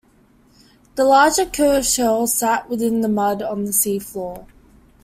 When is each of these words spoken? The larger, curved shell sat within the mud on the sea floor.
The 0.95 1.03
larger, 1.05 1.45
curved 1.45 1.85
shell 1.85 2.25
sat 2.25 2.67
within 2.67 3.01
the 3.01 3.07
mud 3.07 3.43
on 3.43 3.65
the 3.65 3.71
sea 3.71 3.99
floor. 3.99 4.47